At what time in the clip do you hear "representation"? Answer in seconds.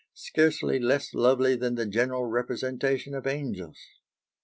2.25-3.13